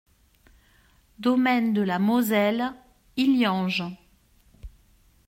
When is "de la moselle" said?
1.73-2.73